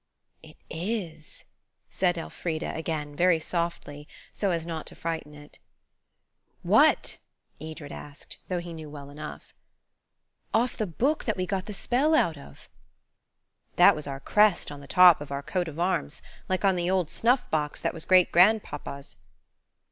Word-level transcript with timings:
"It 0.41 0.57
is," 0.67 1.45
said 1.87 2.17
Elfrida 2.17 2.73
again, 2.75 3.15
very 3.15 3.39
softly, 3.39 4.07
so 4.33 4.49
as 4.49 4.65
not 4.65 4.87
to 4.87 4.95
frighten 4.95 5.35
it. 5.35 5.59
"What?" 6.63 7.19
Edred 7.61 7.91
asked, 7.91 8.39
though 8.47 8.57
he 8.57 8.73
knew 8.73 8.89
well 8.89 9.11
enough. 9.11 9.53
"Off 10.55 10.75
the 10.75 10.87
book 10.87 11.25
that 11.25 11.37
we 11.37 11.45
got 11.45 11.67
the 11.67 11.73
spell 11.75 12.15
out 12.15 12.35
of." 12.35 12.67
"That 13.75 13.95
was 13.95 14.07
our 14.07 14.19
crest 14.19 14.71
on 14.71 14.79
the 14.79 14.87
top 14.87 15.21
of 15.21 15.31
our 15.31 15.43
coat 15.43 15.67
of 15.67 15.79
arms, 15.79 16.23
like 16.49 16.65
on 16.65 16.75
the 16.75 16.89
old 16.89 17.11
snuff 17.11 17.47
box 17.51 17.79
that 17.79 17.93
was 17.93 18.05
great 18.05 18.31
grandpapa's." 18.31 19.17